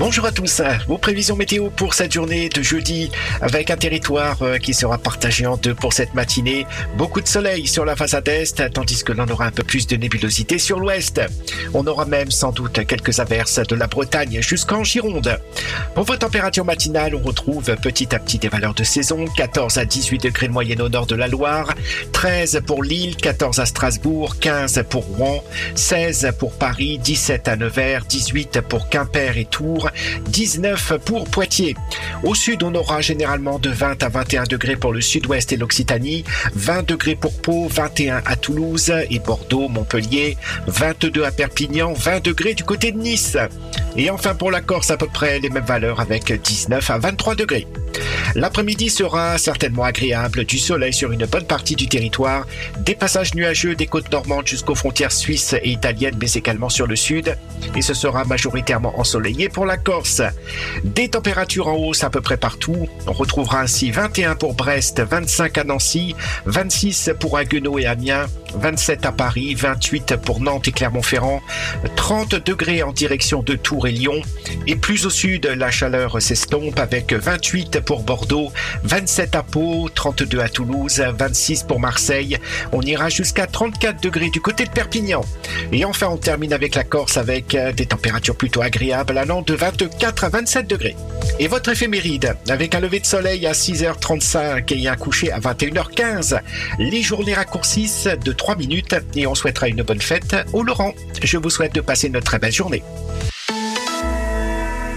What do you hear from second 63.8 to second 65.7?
21 pour Brest, 25 à